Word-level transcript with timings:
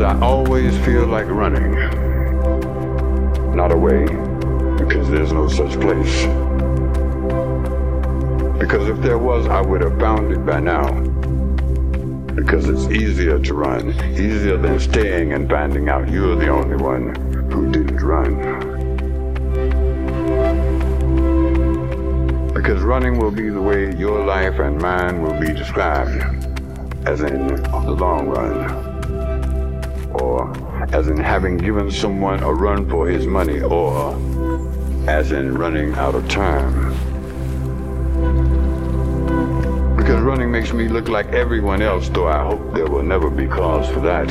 always 0.00 0.76
feel 0.78 1.06
like 1.06 1.26
running. 1.26 1.74
Not 3.54 3.70
away, 3.70 4.06
because 4.78 5.10
there's 5.10 5.32
no 5.32 5.46
such 5.48 5.78
place. 5.80 6.24
Because 8.58 8.88
if 8.88 8.98
there 9.02 9.18
was, 9.18 9.46
I 9.46 9.60
would 9.60 9.82
have 9.82 9.98
found 9.98 10.32
it 10.32 10.46
by 10.46 10.60
now. 10.60 10.90
Because 12.34 12.68
it's 12.68 12.86
easier 12.90 13.38
to 13.38 13.54
run, 13.54 13.90
easier 14.14 14.56
than 14.56 14.80
staying 14.80 15.32
and 15.32 15.48
finding 15.50 15.88
out 15.88 16.08
you're 16.08 16.36
the 16.36 16.48
only 16.48 16.76
one 16.76 17.14
who 17.50 17.70
didn't 17.70 18.02
run. 18.02 18.36
Because 22.54 22.82
running 22.82 23.18
will 23.18 23.30
be 23.30 23.50
the 23.50 23.60
way 23.60 23.94
your 23.96 24.24
life 24.24 24.58
and 24.60 24.80
mine 24.80 25.20
will 25.20 25.38
be 25.38 25.52
described, 25.52 26.22
as 27.06 27.20
in 27.20 27.48
the 27.48 27.96
long 27.98 28.28
run, 28.28 28.89
or 30.14 30.52
as 30.94 31.08
in 31.08 31.16
having 31.16 31.56
given 31.56 31.90
someone 31.90 32.42
a 32.42 32.52
run 32.52 32.88
for 32.88 33.08
his 33.08 33.26
money, 33.26 33.60
or 33.60 34.14
as 35.08 35.32
in 35.32 35.56
running 35.56 35.94
out 35.94 36.14
of 36.14 36.28
time. 36.28 36.90
Because 39.96 40.20
running 40.22 40.50
makes 40.50 40.72
me 40.72 40.88
look 40.88 41.08
like 41.08 41.26
everyone 41.28 41.82
else, 41.82 42.08
though 42.08 42.26
I 42.26 42.42
hope 42.42 42.74
there 42.74 42.86
will 42.86 43.02
never 43.02 43.30
be 43.30 43.46
cause 43.46 43.88
for 43.88 44.00
that. 44.00 44.26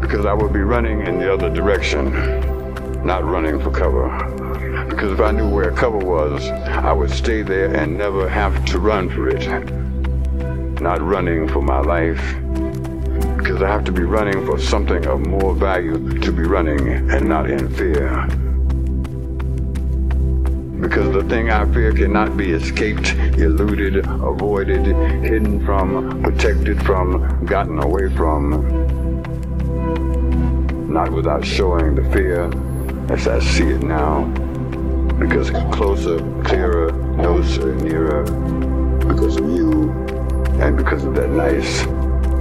Because 0.00 0.26
I 0.26 0.32
will 0.32 0.48
be 0.48 0.60
running 0.60 1.06
in 1.06 1.18
the 1.18 1.32
other 1.32 1.50
direction, 1.50 2.12
not 3.04 3.24
running 3.24 3.60
for 3.60 3.70
cover. 3.70 4.08
Because 4.88 5.12
if 5.12 5.20
I 5.20 5.32
knew 5.32 5.48
where 5.48 5.72
cover 5.72 5.98
was, 5.98 6.48
I 6.48 6.92
would 6.92 7.10
stay 7.10 7.42
there 7.42 7.74
and 7.74 7.98
never 7.98 8.28
have 8.28 8.64
to 8.66 8.78
run 8.78 9.08
for 9.08 9.28
it. 9.28 9.48
Not 10.80 11.00
running 11.00 11.48
for 11.48 11.62
my 11.62 11.80
life. 11.80 12.20
Because 13.44 13.60
I 13.60 13.68
have 13.68 13.84
to 13.84 13.92
be 13.92 14.04
running 14.04 14.46
for 14.46 14.58
something 14.58 15.06
of 15.06 15.20
more 15.26 15.54
value 15.54 16.18
to 16.20 16.32
be 16.32 16.44
running 16.44 17.10
and 17.10 17.28
not 17.28 17.50
in 17.50 17.68
fear. 17.74 18.26
Because 20.80 21.12
the 21.12 21.22
thing 21.28 21.50
I 21.50 21.70
fear 21.70 21.92
cannot 21.92 22.38
be 22.38 22.52
escaped, 22.52 23.12
eluded, 23.36 23.98
avoided, 23.98 24.86
hidden 25.22 25.62
from, 25.66 26.22
protected 26.22 26.82
from, 26.84 27.44
gotten 27.44 27.80
away 27.80 28.08
from. 28.16 28.50
Not 30.90 31.12
without 31.12 31.44
showing 31.44 31.96
the 31.96 32.10
fear 32.14 32.44
as 33.12 33.28
I 33.28 33.40
see 33.40 33.64
it 33.64 33.82
now. 33.82 34.24
Because 35.18 35.50
closer, 35.74 36.18
clearer, 36.44 36.92
closer, 37.16 37.74
nearer. 37.74 38.22
Because 39.00 39.36
of 39.36 39.50
you 39.50 39.90
and 40.62 40.78
because 40.78 41.04
of 41.04 41.14
that 41.16 41.28
nice 41.28 41.84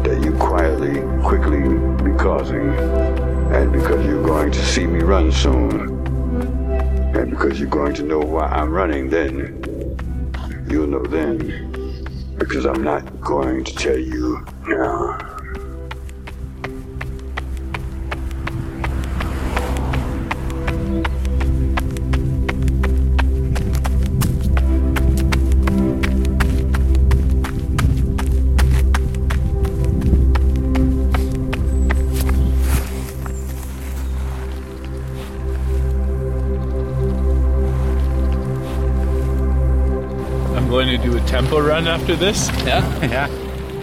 that 0.04 0.22
you 0.24 0.34
quietly, 0.34 1.02
quickly 1.24 1.62
be 2.04 2.18
causing. 2.18 2.70
And 3.54 3.72
because 3.72 4.06
you're 4.06 4.24
going 4.24 4.52
to 4.52 4.66
see 4.66 4.86
me 4.86 5.00
run 5.00 5.32
soon. 5.32 5.90
And 7.16 7.30
because 7.30 7.60
you're 7.60 7.70
going 7.70 7.94
to 7.96 8.04
know 8.04 8.20
why 8.20 8.48
I'm 8.48 8.72
running 8.72 9.10
then, 9.10 9.64
you'll 10.70 10.88
know 10.88 11.04
then. 11.06 12.36
Because 12.38 12.66
I'm 12.66 12.84
not 12.84 13.22
going 13.22 13.64
to 13.64 13.76
tell 13.76 13.98
you 13.98 14.46
now. 14.68 15.33
Going 40.74 40.88
to 40.88 40.98
do 40.98 41.16
a 41.16 41.22
tempo 41.28 41.60
run 41.62 41.88
after 41.88 42.16
this. 42.16 42.50
Yeah, 42.66 42.82
yeah. 43.16 43.28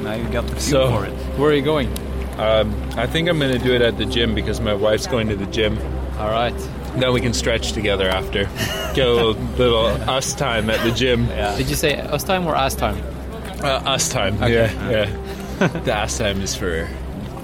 Now 0.03 0.15
you 0.15 0.29
got 0.29 0.45
the 0.49 0.57
feel 0.57 0.61
So, 0.61 0.91
for 0.91 1.07
it. 1.07 1.13
where 1.39 1.51
are 1.51 1.55
you 1.55 1.63
going? 1.63 1.89
Um, 2.37 2.75
I 2.97 3.07
think 3.07 3.29
I'm 3.29 3.39
going 3.39 3.53
to 3.53 3.61
do 3.63 3.73
it 3.73 3.81
at 3.81 3.97
the 3.97 4.05
gym 4.07 4.35
because 4.35 4.61
my 4.61 4.75
wife's 4.75 5.07
going 5.07 5.29
to 5.29 5.37
the 5.37 5.47
gym. 5.47 5.79
All 6.19 6.31
right. 6.31 6.55
Then 6.97 7.13
we 7.13 7.21
can 7.21 7.33
stretch 7.33 7.71
together 7.73 8.09
after. 8.09 8.45
Get 8.95 9.07
a 9.07 9.13
little, 9.13 9.35
little 9.57 9.87
us 10.11 10.35
time 10.35 10.69
at 10.69 10.83
the 10.85 10.91
gym. 10.91 11.27
Did 11.27 11.69
you 11.71 11.77
say 11.77 12.01
us 12.01 12.25
time 12.25 12.45
or 12.45 12.57
ass 12.57 12.75
time? 12.75 13.01
Uh, 13.63 13.67
us 13.95 14.09
time. 14.09 14.35
Yeah, 14.43 14.73
yeah. 14.91 15.67
the 15.85 15.93
ass 15.95 16.19
time 16.19 16.41
is 16.41 16.57
for 16.57 16.89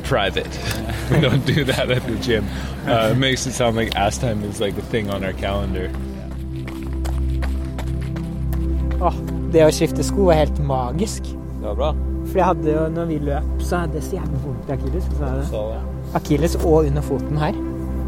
private. 0.02 0.48
we 1.12 1.20
don't 1.20 1.46
do 1.46 1.62
that 1.64 1.88
at 1.88 2.04
the 2.04 2.16
gym. 2.16 2.44
Uh, 2.84 3.10
it 3.12 3.18
makes 3.18 3.46
it 3.46 3.52
sound 3.52 3.76
like 3.76 3.94
ass 3.94 4.18
time 4.18 4.42
is 4.42 4.60
like 4.60 4.76
a 4.76 4.82
thing 4.82 5.08
on 5.10 5.22
our 5.22 5.34
calendar. 5.34 5.92
Åh, 8.98 9.14
det 9.56 9.64
å 9.64 9.72
skifte 9.72 10.04
sko 10.04 10.26
var 10.28 10.36
helt 10.42 10.58
magisk. 10.68 11.30
Det 11.32 11.64
var 11.64 11.76
bra. 11.78 11.90
For 12.26 12.40
jeg 12.40 12.48
hadde 12.50 12.72
jo, 12.74 12.82
når 12.92 13.06
vi 13.08 13.16
løp, 13.24 13.46
så 13.64 13.84
hadde 13.84 13.96
jeg 13.96 14.04
så 14.04 14.16
jævlig 14.18 14.40
vondt 14.42 14.68
i 14.68 14.74
akilles. 14.74 15.06
Så 15.16 15.30
Så, 15.48 15.62
Akilles 16.14 16.56
og 16.60 16.78
under 16.84 17.02
foten 17.04 17.38
her. 17.40 17.56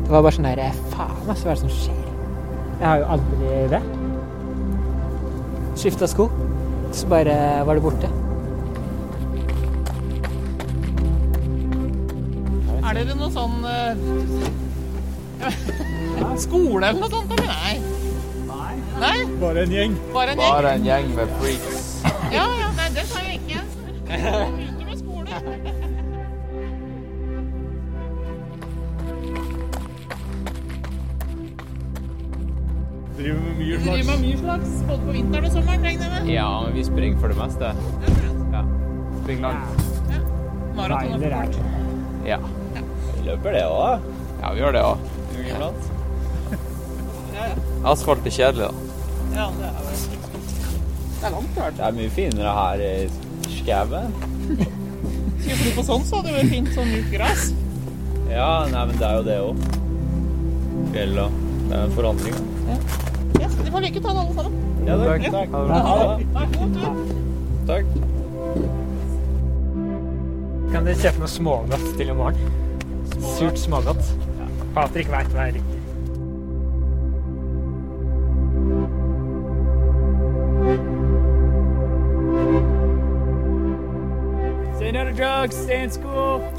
Det 0.05 0.13
var 0.13 0.23
bare 0.25 0.37
sånn 0.37 0.49
der 0.49 0.77
Faen, 0.93 1.25
altså, 1.29 1.45
hva 1.45 1.53
er 1.53 1.57
det 1.57 1.63
som 1.63 1.73
skjer? 1.73 2.05
Jeg 2.79 2.87
har 2.87 2.99
jo 3.01 3.07
aldri 3.17 3.47
det. 3.73 3.83
Skifta 5.79 6.09
sko, 6.11 6.29
så 6.93 7.11
bare 7.11 7.37
var 7.67 7.79
det 7.79 7.85
borte. 7.87 8.09
Er 12.89 12.93
dere 12.97 13.15
noe 13.19 13.31
sånn 13.33 13.59
uh, 13.69 13.93
Skole 16.45 16.89
eller 16.89 17.01
noe 17.03 17.13
sånt? 17.13 17.33
Eller 17.37 17.49
nei? 17.53 17.98
Nei? 18.99 19.19
Bare 19.41 19.63
en 19.63 19.71
gjeng. 19.73 19.97
Bare 20.15 20.31
en 20.35 20.39
gjeng? 20.39 20.53
bare 20.53 20.73
en 20.75 20.85
gjeng 20.85 21.15
med 21.15 21.29
freaks. 21.41 21.85
Ja, 22.33 22.47
ja, 22.61 22.71
nei, 22.77 22.89
det 22.97 23.05
sa 23.09 23.23
jeg 23.25 23.41
ikke. 23.41 23.61
Ute 24.09 24.85
med 24.85 24.99
skole. 24.99 25.31
Driver 33.19 33.41
med 33.43 33.55
mye 33.59 33.79
slags. 33.79 33.87
driver 33.87 34.11
med 34.11 34.21
mye 34.23 34.39
slags, 34.39 34.75
både 34.89 35.01
på 35.07 35.13
vinteren 35.17 35.45
og 35.49 35.53
sommeren, 35.53 35.87
regner 35.87 36.05
jeg 36.05 36.13
med? 36.15 36.33
Ja, 36.35 36.49
men 36.65 36.75
vi 36.75 36.85
springer 36.87 37.23
for 37.23 37.29
det 37.33 37.39
meste. 37.39 37.71
Ja. 38.55 38.63
Springer 39.23 39.43
langt. 39.49 39.87
Maraton 40.79 41.15
og 41.15 41.23
Trailer 41.23 41.33
er 41.35 41.47
ja. 42.27 42.39
Ja. 42.75 42.83
Løper 43.27 43.57
det 43.57 43.65
òg, 43.67 44.05
ja, 44.43 44.53
vi 44.53 44.61
gjør 44.63 44.77
det 44.77 44.83
òg. 44.87 45.09
iblant. 45.39 45.83
Asfalt 47.87 48.27
er 48.27 48.35
kjedelig, 48.35 48.69
da. 48.69 48.88
Ja, 49.35 49.47
det 49.59 49.69
er 49.69 49.73
Det 51.19 51.27
er 51.27 51.31
langt, 51.35 51.57
i 51.57 51.71
Det 51.77 51.85
er 51.87 51.97
mye 51.97 52.11
finere 52.15 52.53
her 52.59 52.85
i 52.89 52.93
skauen. 53.59 54.15
Skulle 55.39 55.65
du 55.65 55.71
på 55.77 55.85
sånn, 55.87 56.05
så 56.07 56.19
hadde 56.21 56.29
det 56.31 56.39
vært 56.39 56.53
fint 56.53 56.71
sånn 56.77 56.91
mykt 56.93 57.11
gress. 57.15 57.49
Ja, 58.29 58.51
nei, 58.71 58.83
men 58.91 58.99
det 59.01 59.07
er 59.09 59.15
jo 59.19 59.25
det 59.27 59.39
òg. 59.43 59.57
Fjell 60.93 61.21
og 61.23 61.31
Det 61.69 61.77
er 61.77 61.83
en 61.85 61.95
forandring. 61.97 62.37
Ja. 62.69 62.77
Yes, 63.43 63.57
de 63.61 63.73
får 63.73 63.83
lykke 63.85 64.01
til, 64.01 64.11
alle 64.11 64.35
sammen. 64.37 64.55
Ja, 64.89 64.95
takk. 65.03 65.23
Ja. 65.27 65.31
takk. 65.35 65.51
Ha 65.53 65.97
det. 66.01 66.29
Nei, 66.37 66.47
god 66.55 66.71
tur. 66.79 66.93
takk. 67.69 67.87
Kan 70.73 70.85
dere 70.85 71.01
kjøpe 71.01 71.23
noe 71.23 71.33
smågodt 71.33 71.91
til 71.99 72.13
i 72.13 72.17
morgen? 72.17 72.57
Surt 73.37 73.61
smågodt. 73.61 74.15
Patrick 74.77 75.11
veit 75.13 75.33
hva 75.35 75.49
jeg 75.49 75.59
liker. 75.59 75.78
No 85.39 85.47
stay 85.47 85.85
in 85.85 85.91
school. 85.93 86.53